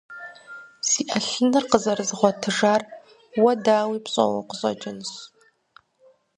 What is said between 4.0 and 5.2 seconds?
пщӀэуэ къыщӀэкӀынщ.